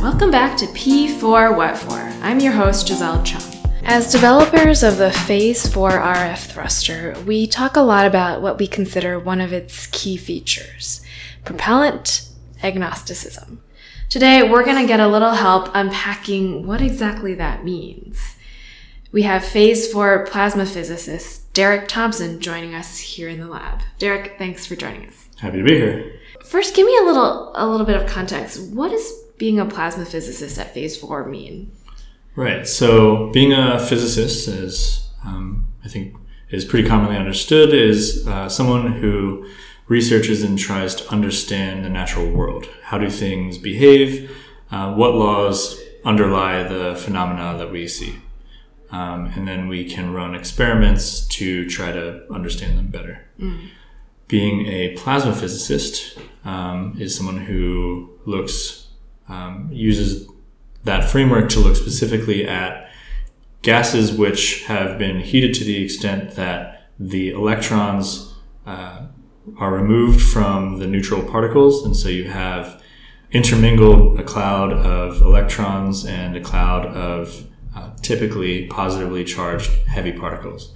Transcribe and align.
Welcome 0.00 0.30
back 0.30 0.58
to 0.58 0.66
P4 0.66 1.56
What 1.56 1.78
For. 1.78 1.94
I'm 2.22 2.38
your 2.38 2.52
host, 2.52 2.86
Giselle 2.86 3.22
Chung. 3.22 3.42
As 3.82 4.12
developers 4.12 4.82
of 4.82 4.98
the 4.98 5.10
Phase 5.10 5.66
4 5.72 5.90
RF 5.90 6.52
thruster, 6.52 7.16
we 7.26 7.46
talk 7.46 7.76
a 7.76 7.80
lot 7.80 8.06
about 8.06 8.42
what 8.42 8.58
we 8.58 8.66
consider 8.66 9.18
one 9.18 9.40
of 9.40 9.54
its 9.54 9.86
key 9.88 10.18
features 10.18 11.00
propellant 11.44 12.28
agnosticism. 12.62 13.62
Today, 14.10 14.48
we're 14.48 14.64
going 14.64 14.80
to 14.80 14.86
get 14.86 15.00
a 15.00 15.08
little 15.08 15.32
help 15.32 15.70
unpacking 15.74 16.66
what 16.66 16.82
exactly 16.82 17.34
that 17.34 17.64
means. 17.64 18.36
We 19.12 19.22
have 19.22 19.44
Phase 19.44 19.90
4 19.90 20.26
plasma 20.26 20.66
physicist 20.66 21.52
Derek 21.54 21.88
Thompson 21.88 22.38
joining 22.38 22.74
us 22.74 22.98
here 22.98 23.30
in 23.30 23.40
the 23.40 23.48
lab. 23.48 23.80
Derek, 23.98 24.36
thanks 24.36 24.66
for 24.66 24.76
joining 24.76 25.08
us. 25.08 25.28
Happy 25.38 25.56
to 25.56 25.64
be 25.64 25.74
here. 25.74 26.20
First, 26.44 26.76
give 26.76 26.86
me 26.86 26.96
a 26.98 27.04
little 27.04 27.52
a 27.56 27.66
little 27.66 27.86
bit 27.86 27.96
of 27.96 28.06
context. 28.06 28.60
What 28.72 28.90
does 28.90 29.25
being 29.38 29.58
a 29.58 29.66
plasma 29.66 30.04
physicist 30.04 30.58
at 30.58 30.72
Phase 30.74 30.96
Four 30.96 31.26
mean? 31.26 31.72
Right. 32.34 32.66
So, 32.66 33.30
being 33.32 33.52
a 33.52 33.78
physicist, 33.78 34.48
as 34.48 35.08
um, 35.24 35.66
I 35.84 35.88
think 35.88 36.14
is 36.50 36.64
pretty 36.64 36.88
commonly 36.88 37.16
understood, 37.16 37.72
is 37.72 38.26
uh, 38.26 38.48
someone 38.48 38.92
who 38.92 39.48
researches 39.88 40.42
and 40.42 40.58
tries 40.58 40.94
to 40.96 41.10
understand 41.10 41.84
the 41.84 41.88
natural 41.88 42.30
world. 42.30 42.68
How 42.82 42.98
do 42.98 43.08
things 43.08 43.56
behave? 43.56 44.30
Uh, 44.70 44.94
what 44.94 45.14
laws 45.14 45.80
underlie 46.04 46.62
the 46.64 46.96
phenomena 46.96 47.56
that 47.58 47.70
we 47.70 47.86
see? 47.86 48.16
Um, 48.90 49.26
and 49.34 49.48
then 49.48 49.68
we 49.68 49.88
can 49.88 50.12
run 50.12 50.34
experiments 50.34 51.26
to 51.28 51.68
try 51.68 51.92
to 51.92 52.22
understand 52.32 52.78
them 52.78 52.88
better. 52.88 53.26
Mm 53.40 53.68
being 54.28 54.66
a 54.66 54.94
plasma 54.96 55.34
physicist 55.34 56.18
um, 56.44 56.96
is 56.98 57.16
someone 57.16 57.38
who 57.38 58.10
looks 58.24 58.85
um, 59.28 59.68
uses 59.72 60.28
that 60.84 61.10
framework 61.10 61.48
to 61.50 61.60
look 61.60 61.76
specifically 61.76 62.46
at 62.46 62.88
gases 63.62 64.12
which 64.12 64.64
have 64.64 64.98
been 64.98 65.20
heated 65.20 65.52
to 65.54 65.64
the 65.64 65.82
extent 65.82 66.36
that 66.36 66.88
the 66.98 67.30
electrons 67.30 68.34
uh, 68.66 69.06
are 69.58 69.72
removed 69.72 70.20
from 70.20 70.78
the 70.78 70.86
neutral 70.86 71.22
particles, 71.22 71.84
and 71.84 71.96
so 71.96 72.08
you 72.08 72.24
have 72.30 72.82
intermingled 73.32 74.18
a 74.18 74.22
cloud 74.22 74.72
of 74.72 75.20
electrons 75.20 76.06
and 76.06 76.36
a 76.36 76.40
cloud 76.40 76.86
of 76.86 77.46
uh, 77.74 77.90
typically 78.02 78.66
positively 78.66 79.24
charged 79.24 79.70
heavy 79.86 80.12
particles. 80.12 80.72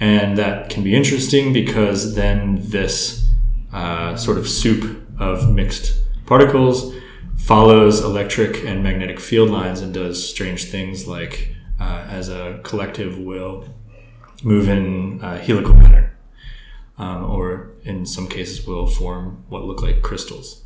And 0.00 0.36
that 0.38 0.70
can 0.70 0.82
be 0.82 0.94
interesting 0.94 1.52
because 1.52 2.14
then 2.14 2.58
this 2.60 3.28
uh, 3.72 4.16
sort 4.16 4.38
of 4.38 4.48
soup 4.48 5.06
of 5.18 5.50
mixed 5.50 6.02
particles 6.26 6.94
follows 7.44 8.00
electric 8.00 8.64
and 8.64 8.82
magnetic 8.82 9.20
field 9.20 9.50
lines 9.50 9.82
and 9.82 9.92
does 9.92 10.26
strange 10.26 10.64
things 10.64 11.06
like, 11.06 11.54
uh, 11.78 12.06
as 12.08 12.30
a 12.30 12.58
collective, 12.62 13.18
will 13.18 13.68
move 14.42 14.66
in 14.66 15.20
a 15.22 15.36
helical 15.36 15.74
pattern, 15.74 16.10
um, 16.96 17.24
or 17.24 17.70
in 17.82 18.06
some 18.06 18.26
cases, 18.26 18.66
will 18.66 18.86
form 18.86 19.44
what 19.50 19.62
look 19.64 19.82
like 19.82 20.00
crystals. 20.00 20.64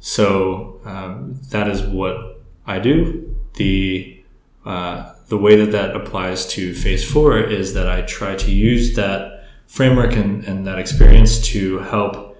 So 0.00 0.80
um, 0.86 1.40
that 1.50 1.68
is 1.68 1.82
what 1.82 2.42
I 2.66 2.78
do. 2.78 3.36
The 3.54 4.22
uh, 4.64 5.12
the 5.28 5.36
way 5.36 5.56
that 5.56 5.72
that 5.72 5.94
applies 5.94 6.46
to 6.46 6.74
phase 6.74 7.04
four 7.04 7.38
is 7.38 7.74
that 7.74 7.88
I 7.88 8.00
try 8.00 8.34
to 8.34 8.50
use 8.50 8.96
that 8.96 9.44
framework 9.66 10.16
and, 10.16 10.42
and 10.44 10.66
that 10.66 10.78
experience 10.78 11.40
to 11.48 11.80
help 11.80 12.33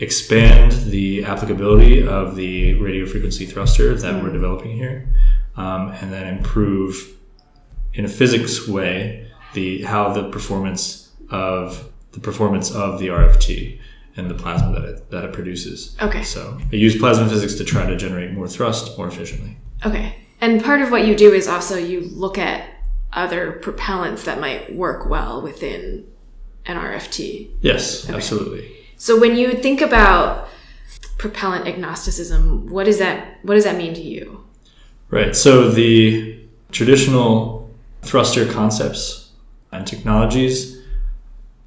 expand 0.00 0.72
the 0.90 1.24
applicability 1.24 2.06
of 2.06 2.34
the 2.34 2.74
radio 2.74 3.06
frequency 3.06 3.46
thruster 3.46 3.94
that 3.94 4.14
mm. 4.14 4.22
we're 4.22 4.32
developing 4.32 4.76
here, 4.76 5.08
um, 5.56 5.90
and 6.00 6.12
then 6.12 6.26
improve 6.26 7.16
in 7.94 8.04
a 8.04 8.08
physics 8.08 8.66
way 8.66 9.30
the 9.52 9.82
how 9.82 10.12
the 10.12 10.30
performance 10.30 11.10
of 11.30 11.90
the 12.12 12.20
performance 12.20 12.70
of 12.74 12.98
the 12.98 13.08
RFT 13.08 13.78
and 14.16 14.30
the 14.30 14.34
plasma 14.34 14.72
that 14.72 14.84
it, 14.88 15.10
that 15.10 15.24
it 15.24 15.32
produces. 15.32 15.96
Okay. 16.00 16.22
So 16.22 16.58
I 16.72 16.76
use 16.76 16.98
plasma 16.98 17.28
physics 17.28 17.54
to 17.54 17.64
try 17.64 17.86
to 17.86 17.96
generate 17.96 18.32
more 18.32 18.48
thrust 18.48 18.96
more 18.98 19.06
efficiently. 19.06 19.56
Okay. 19.84 20.16
And 20.40 20.62
part 20.62 20.80
of 20.80 20.90
what 20.90 21.06
you 21.06 21.14
do 21.14 21.32
is 21.32 21.46
also 21.46 21.76
you 21.76 22.00
look 22.00 22.38
at 22.38 22.68
other 23.12 23.60
propellants 23.62 24.24
that 24.24 24.40
might 24.40 24.74
work 24.74 25.08
well 25.08 25.42
within 25.42 26.06
an 26.66 26.76
RFT. 26.76 27.50
Yes, 27.60 28.04
okay. 28.04 28.14
absolutely. 28.14 28.79
So 29.00 29.18
when 29.18 29.34
you 29.34 29.54
think 29.54 29.80
about 29.80 30.50
propellant 31.16 31.66
agnosticism, 31.66 32.68
what 32.68 32.84
does 32.84 32.98
that 32.98 33.38
what 33.40 33.54
does 33.54 33.64
that 33.64 33.78
mean 33.78 33.94
to 33.94 34.02
you? 34.02 34.44
Right. 35.08 35.34
So 35.34 35.70
the 35.70 36.38
traditional 36.70 37.70
thruster 38.02 38.44
concepts 38.44 39.30
and 39.72 39.86
technologies 39.86 40.82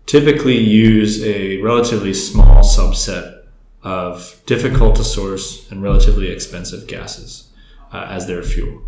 typically 0.05 0.59
use 0.59 1.23
a 1.23 1.59
relatively 1.63 2.13
small 2.13 2.61
subset 2.61 3.45
of 3.81 4.39
difficult 4.45 4.95
to 4.97 5.03
source 5.03 5.71
and 5.71 5.81
relatively 5.81 6.29
expensive 6.29 6.85
gases 6.85 7.49
uh, 7.91 8.05
as 8.09 8.27
their 8.27 8.43
fuel. 8.43 8.79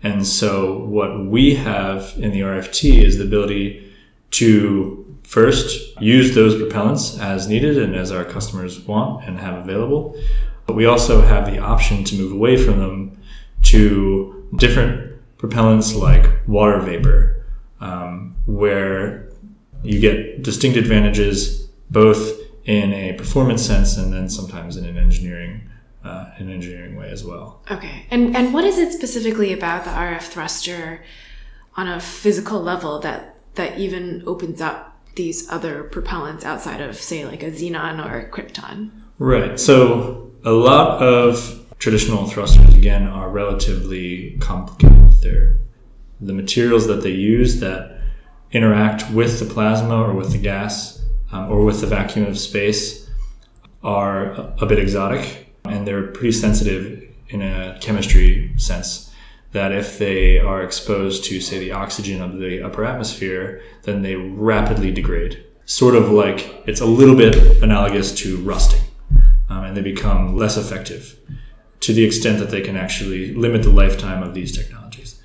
And 0.00 0.24
so 0.24 0.78
what 0.78 1.26
we 1.26 1.56
have 1.56 2.14
in 2.16 2.30
the 2.30 2.42
RFT 2.42 3.02
is 3.02 3.18
the 3.18 3.24
ability 3.24 3.92
to 4.30 5.09
first 5.30 5.96
use 6.00 6.34
those 6.34 6.56
propellants 6.56 7.16
as 7.20 7.46
needed 7.46 7.78
and 7.78 7.94
as 7.94 8.10
our 8.10 8.24
customers 8.24 8.80
want 8.80 9.24
and 9.24 9.38
have 9.38 9.56
available. 9.58 10.20
But 10.66 10.74
we 10.74 10.86
also 10.86 11.20
have 11.20 11.46
the 11.46 11.60
option 11.60 12.02
to 12.02 12.16
move 12.16 12.32
away 12.32 12.56
from 12.56 12.80
them 12.80 13.22
to 13.66 14.48
different 14.56 15.14
propellants 15.38 15.96
like 15.96 16.28
water 16.48 16.80
vapor, 16.80 17.46
um, 17.80 18.34
where 18.46 19.28
you 19.84 20.00
get 20.00 20.42
distinct 20.42 20.76
advantages 20.76 21.68
both 21.90 22.36
in 22.64 22.92
a 22.92 23.12
performance 23.12 23.64
sense 23.64 23.96
and 23.96 24.12
then 24.12 24.28
sometimes 24.28 24.76
in 24.76 24.84
an 24.84 24.98
engineering 24.98 25.62
uh, 26.02 26.30
an 26.38 26.50
engineering 26.50 26.96
way 26.96 27.08
as 27.08 27.22
well. 27.24 27.62
Okay, 27.70 28.06
and 28.10 28.34
and 28.34 28.52
what 28.52 28.64
is 28.64 28.78
it 28.78 28.92
specifically 28.92 29.52
about 29.52 29.84
the 29.84 29.90
RF 29.90 30.22
thruster 30.22 31.04
on 31.76 31.86
a 31.86 32.00
physical 32.00 32.60
level 32.60 32.98
that 32.98 33.36
that 33.54 33.78
even 33.78 34.24
opens 34.26 34.60
up 34.60 34.89
these 35.14 35.48
other 35.50 35.84
propellants 35.84 36.44
outside 36.44 36.80
of 36.80 36.96
say 36.96 37.24
like 37.24 37.42
a 37.42 37.50
xenon 37.50 38.04
or 38.04 38.18
a 38.18 38.28
krypton? 38.28 38.90
Right. 39.18 39.58
So 39.58 40.32
a 40.44 40.52
lot 40.52 41.02
of 41.02 41.66
traditional 41.78 42.26
thrusters 42.26 42.74
again 42.74 43.06
are 43.06 43.30
relatively 43.30 44.36
complicated. 44.40 45.12
They're 45.22 45.60
the 46.20 46.32
materials 46.32 46.86
that 46.86 47.02
they 47.02 47.10
use 47.10 47.60
that 47.60 47.98
interact 48.52 49.10
with 49.10 49.38
the 49.38 49.46
plasma 49.46 50.02
or 50.02 50.12
with 50.12 50.32
the 50.32 50.38
gas 50.38 51.02
um, 51.32 51.50
or 51.50 51.64
with 51.64 51.80
the 51.80 51.86
vacuum 51.86 52.26
of 52.26 52.38
space 52.38 53.08
are 53.82 54.52
a 54.60 54.66
bit 54.66 54.78
exotic 54.78 55.54
and 55.64 55.86
they're 55.86 56.08
pretty 56.08 56.32
sensitive 56.32 57.08
in 57.28 57.40
a 57.40 57.78
chemistry 57.80 58.52
sense 58.56 59.09
that 59.52 59.72
if 59.72 59.98
they 59.98 60.38
are 60.38 60.62
exposed 60.62 61.24
to, 61.24 61.40
say, 61.40 61.58
the 61.58 61.72
oxygen 61.72 62.22
of 62.22 62.38
the 62.38 62.62
upper 62.62 62.84
atmosphere, 62.84 63.62
then 63.82 64.02
they 64.02 64.14
rapidly 64.14 64.92
degrade. 64.92 65.44
Sort 65.64 65.94
of 65.94 66.10
like 66.10 66.62
it's 66.66 66.80
a 66.80 66.86
little 66.86 67.16
bit 67.16 67.62
analogous 67.62 68.14
to 68.16 68.36
rusting, 68.38 68.82
um, 69.48 69.64
and 69.64 69.76
they 69.76 69.82
become 69.82 70.36
less 70.36 70.56
effective 70.56 71.18
to 71.80 71.92
the 71.92 72.04
extent 72.04 72.38
that 72.38 72.50
they 72.50 72.60
can 72.60 72.76
actually 72.76 73.34
limit 73.34 73.62
the 73.62 73.70
lifetime 73.70 74.22
of 74.22 74.34
these 74.34 74.56
technologies. 74.56 75.20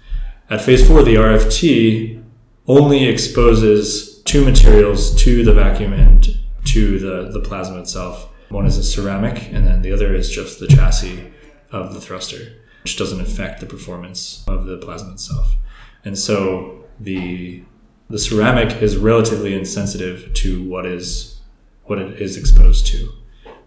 At 0.50 0.62
phase 0.62 0.88
four, 0.88 1.04
the 1.04 1.16
RFT 1.16 2.24
only 2.68 3.06
exposes 3.06 4.22
two 4.24 4.46
materials 4.46 5.16
to 5.24 5.44
the 5.44 5.54
vacuum 5.54 5.94
and 5.94 6.38
to 6.66 7.00
the, 7.00 7.32
the 7.32 7.42
plasma 7.42 7.80
itself 7.80 8.30
one 8.50 8.66
is 8.66 8.78
a 8.78 8.84
ceramic, 8.84 9.52
and 9.52 9.66
then 9.66 9.82
the 9.82 9.92
other 9.92 10.14
is 10.14 10.30
just 10.30 10.60
the 10.60 10.68
chassis 10.68 11.32
of 11.72 11.94
the 11.94 12.02
thruster, 12.02 12.54
which 12.86 12.98
doesn't 12.98 13.20
affect 13.20 13.62
the 13.62 13.66
performance 13.66 14.44
of 14.48 14.68
the 14.68 14.78
plasma 14.78 15.14
itself. 15.14 15.56
And 16.04 16.16
so 16.16 16.84
the 17.00 17.64
the 18.12 18.20
ceramic 18.20 18.80
is 18.80 18.96
relatively 18.96 19.56
insensitive 19.56 20.32
to 20.36 20.64
what 20.70 20.86
is 20.86 21.42
what 21.86 21.98
it 21.98 22.22
is 22.22 22.38
exposed 22.38 22.86
to, 22.86 23.12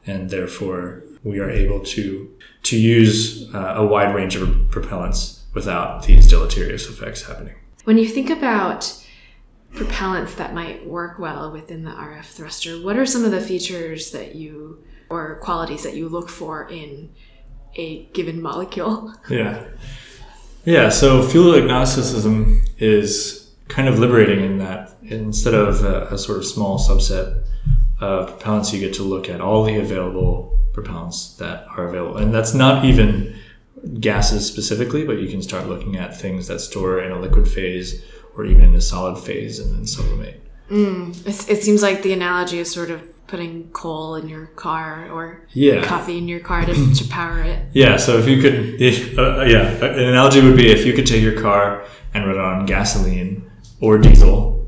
and 0.07 0.31
therefore 0.31 1.03
we 1.25 1.41
are 1.41 1.51
able 1.51 1.81
to 1.97 2.33
to 2.63 2.79
use 2.79 3.53
uh, 3.53 3.75
a 3.79 3.85
wide 3.85 4.15
range 4.15 4.37
of 4.37 4.49
propellants 4.71 5.41
without 5.53 6.05
these 6.05 6.29
deleterious 6.29 6.89
effects 6.89 7.27
happening. 7.27 7.57
When 7.83 7.99
you 7.99 8.07
think 8.07 8.31
about 8.31 9.05
propellants 9.75 10.37
that 10.37 10.55
might 10.55 10.87
work 10.87 11.19
well 11.19 11.51
within 11.51 11.83
the 11.83 11.91
RF 11.91 12.27
thruster, 12.27 12.81
what 12.81 12.97
are 12.97 13.05
some 13.05 13.25
of 13.25 13.33
the 13.33 13.41
features 13.41 14.13
that 14.13 14.37
you 14.37 14.85
or 15.11 15.41
qualities 15.43 15.83
that 15.83 15.97
you 15.97 16.09
look 16.09 16.29
for 16.29 16.69
in 16.69 17.11
a 17.77 18.05
given 18.13 18.41
molecule? 18.43 19.15
Yeah. 19.31 19.65
Yeah, 20.65 20.91
so 20.91 21.23
fuel 21.23 21.55
agnosticism 21.55 22.63
is 22.79 23.51
kind 23.69 23.89
of 23.89 23.99
liberating 23.99 24.45
in 24.45 24.59
that 24.59 24.95
instead 25.03 25.55
of 25.55 25.83
a, 25.83 26.09
a 26.09 26.19
sort 26.19 26.39
of 26.39 26.45
small 26.45 26.79
subset 26.79 27.43
of 28.01 28.39
propellants, 28.39 28.73
you 28.73 28.81
get 28.81 28.93
to 28.95 29.03
look 29.03 29.31
at 29.31 29.41
all 29.41 29.65
the 29.65 29.77
available 29.77 30.59
propellants 30.73 31.37
that 31.39 31.67
are 31.69 31.89
available. 31.89 32.19
And 32.19 32.35
that's 32.35 32.55
not 32.55 32.85
even 32.85 33.35
gases 34.01 34.47
specifically, 34.47 35.05
but 35.05 35.19
you 35.19 35.29
can 35.29 35.43
start 35.43 35.69
looking 35.69 35.97
at 35.97 36.19
things 36.19 36.49
that 36.49 36.61
store 36.61 37.01
in 37.01 37.13
a 37.13 37.19
liquid 37.19 37.49
phase 37.49 38.05
or 38.37 38.45
even 38.45 38.63
in 38.65 38.75
a 38.75 38.81
solid 38.81 39.19
phase 39.19 39.59
and 39.59 39.75
then 39.75 39.87
sublimate. 39.87 40.43
Mm, 40.71 41.27
it, 41.27 41.51
it 41.51 41.63
seems 41.63 41.83
like 41.83 42.03
the 42.03 42.13
analogy 42.13 42.59
is 42.59 42.71
sort 42.71 42.91
of 42.91 43.03
putting 43.27 43.69
coal 43.71 44.15
in 44.17 44.29
your 44.29 44.47
car 44.47 45.09
or 45.11 45.47
Yeah. 45.53 45.85
coffee 45.85 46.17
in 46.19 46.29
your 46.29 46.41
car 46.41 46.65
to, 46.65 46.95
to 46.95 47.09
power 47.09 47.41
it. 47.41 47.59
Yeah, 47.73 47.97
so 47.97 48.19
if 48.19 48.27
you 48.29 48.41
could, 48.41 48.81
if, 48.81 49.19
uh, 49.19 49.43
yeah, 49.45 49.69
an 49.85 50.09
analogy 50.09 50.41
would 50.43 50.57
be 50.57 50.71
if 50.71 50.87
you 50.87 50.93
could 50.95 51.07
take 51.07 51.23
your 51.23 51.41
car 51.41 51.85
and 52.15 52.27
run 52.27 52.37
it 52.37 52.41
on 52.41 52.67
gasoline 52.67 53.51
or 53.81 53.99
diesel 53.99 54.67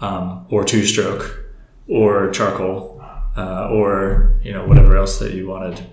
um, 0.00 0.46
or 0.50 0.64
two 0.64 0.84
stroke 0.84 1.38
or 1.88 2.30
charcoal 2.30 3.02
uh, 3.36 3.68
or 3.70 4.34
you 4.42 4.52
know 4.52 4.66
whatever 4.66 4.96
else 4.96 5.18
that 5.18 5.32
you 5.32 5.46
wanted, 5.48 5.84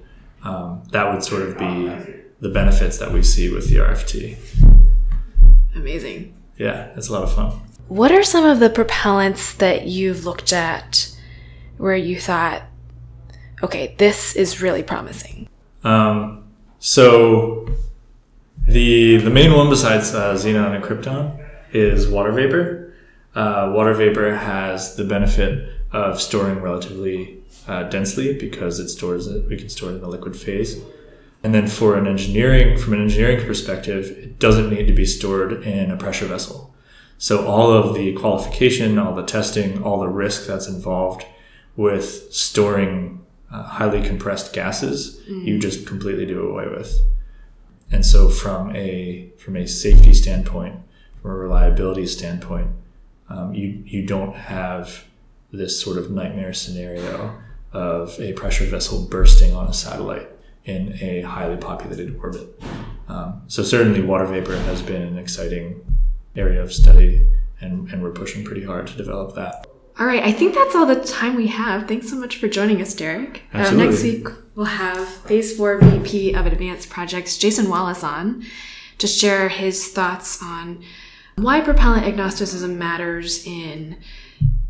um, 0.43 0.83
that 0.91 1.11
would 1.11 1.23
sort 1.23 1.41
of 1.43 1.57
be 1.57 1.87
the 2.41 2.49
benefits 2.49 2.97
that 2.97 3.11
we 3.11 3.23
see 3.23 3.49
with 3.53 3.69
the 3.69 3.75
RFT. 3.77 4.37
Amazing. 5.75 6.33
Yeah, 6.57 6.89
it's 6.97 7.07
a 7.07 7.13
lot 7.13 7.23
of 7.23 7.33
fun. 7.33 7.59
What 7.89 8.11
are 8.11 8.21
some 8.21 8.45
of 8.45 8.59
the 8.59 8.69
propellants 8.69 9.57
that 9.57 9.87
you've 9.87 10.23
looked 10.23 10.53
at 10.53 11.11
where 11.77 11.95
you 11.95 12.19
thought, 12.19 12.61
okay, 13.63 13.95
this 13.97 14.35
is 14.35 14.61
really 14.61 14.83
promising? 14.83 15.49
Um, 15.83 16.43
so 16.77 17.67
the 18.67 19.17
the 19.17 19.31
main 19.31 19.53
one 19.53 19.71
besides 19.71 20.13
uh, 20.13 20.35
xenon 20.35 20.75
and 20.75 20.83
krypton 20.83 21.43
is 21.73 22.07
water 22.07 22.31
vapor. 22.31 22.93
Uh, 23.33 23.71
water 23.73 23.95
vapor 23.95 24.35
has 24.35 24.95
the 24.95 25.03
benefit 25.03 25.67
of 25.91 26.21
storing 26.21 26.61
relatively 26.61 27.41
uh, 27.67 27.83
densely 27.83 28.37
because 28.37 28.79
it 28.79 28.89
stores 28.89 29.25
it. 29.25 29.49
We 29.49 29.57
can 29.57 29.67
store 29.67 29.89
it 29.89 29.95
in 29.95 30.03
a 30.03 30.09
liquid 30.09 30.35
phase. 30.35 30.79
And 31.41 31.55
then 31.55 31.67
for 31.67 31.97
an 31.97 32.05
engineering, 32.05 32.77
from 32.77 32.93
an 32.93 33.01
engineering 33.01 33.47
perspective, 33.47 34.05
it 34.05 34.37
doesn't 34.37 34.69
need 34.69 34.85
to 34.85 34.93
be 34.93 35.05
stored 35.07 35.63
in 35.63 35.89
a 35.89 35.97
pressure 35.97 36.27
vessel. 36.27 36.68
So 37.19 37.45
all 37.45 37.69
of 37.69 37.95
the 37.95 38.13
qualification, 38.13 38.97
all 38.97 39.13
the 39.13 39.25
testing, 39.25 39.83
all 39.83 39.99
the 39.99 40.07
risk 40.07 40.47
that's 40.47 40.69
involved 40.69 41.25
with 41.75 42.33
storing 42.33 43.25
uh, 43.51 43.63
highly 43.63 44.01
compressed 44.01 44.53
gases, 44.53 45.21
you 45.27 45.59
just 45.59 45.85
completely 45.85 46.25
do 46.25 46.49
away 46.49 46.69
with. 46.69 47.01
And 47.91 48.05
so 48.05 48.29
from 48.29 48.73
a 48.73 49.29
from 49.37 49.57
a 49.57 49.67
safety 49.67 50.13
standpoint, 50.13 50.79
from 51.21 51.31
a 51.31 51.33
reliability 51.35 52.07
standpoint, 52.07 52.69
um, 53.27 53.53
you 53.53 53.83
you 53.85 54.05
don't 54.05 54.35
have 54.35 55.03
this 55.51 55.77
sort 55.77 55.97
of 55.97 56.09
nightmare 56.09 56.53
scenario 56.53 57.37
of 57.73 58.17
a 58.21 58.31
pressure 58.33 58.65
vessel 58.65 59.05
bursting 59.05 59.53
on 59.53 59.67
a 59.67 59.73
satellite 59.73 60.29
in 60.63 60.97
a 61.01 61.21
highly 61.21 61.57
populated 61.57 62.15
orbit. 62.15 62.47
Um, 63.09 63.41
so 63.47 63.61
certainly, 63.61 64.01
water 64.01 64.25
vapor 64.25 64.55
has 64.55 64.81
been 64.81 65.01
an 65.01 65.17
exciting 65.17 65.81
area 66.35 66.61
of 66.61 66.71
study, 66.73 67.29
and, 67.61 67.89
and 67.91 68.01
we're 68.01 68.11
pushing 68.11 68.43
pretty 68.43 68.63
hard 68.63 68.87
to 68.87 68.97
develop 68.97 69.35
that. 69.35 69.67
All 69.99 70.05
right, 70.05 70.23
I 70.23 70.31
think 70.31 70.53
that's 70.53 70.75
all 70.75 70.85
the 70.85 71.03
time 71.03 71.35
we 71.35 71.47
have. 71.47 71.87
Thanks 71.87 72.09
so 72.09 72.15
much 72.15 72.37
for 72.37 72.47
joining 72.47 72.81
us, 72.81 72.93
Derek. 72.93 73.43
Uh, 73.53 73.57
Absolutely. 73.57 73.85
next 73.85 74.03
week, 74.03 74.27
we'll 74.55 74.65
have 74.65 75.07
Phase 75.07 75.57
4 75.57 75.79
VP 75.79 76.33
of 76.33 76.45
Advanced 76.45 76.89
Projects, 76.89 77.37
Jason 77.37 77.67
Wallace, 77.69 78.03
on 78.03 78.45
to 78.97 79.07
share 79.07 79.49
his 79.49 79.89
thoughts 79.89 80.41
on 80.41 80.83
why 81.35 81.59
propellant 81.61 82.05
agnosticism 82.05 82.77
matters 82.77 83.45
in 83.45 83.97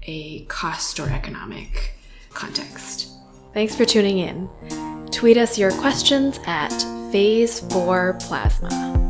a 0.04 0.46
cost 0.46 1.00
or 1.00 1.10
economic 1.10 1.94
context. 2.34 3.10
Thanks 3.54 3.76
for 3.76 3.86
tuning 3.86 4.20
in. 4.20 4.50
Tweet 5.12 5.38
us 5.38 5.58
your 5.58 5.72
questions 5.72 6.40
at 6.46 6.72
Phase 7.12 7.60
4 7.72 8.18
Plasma. 8.20 9.09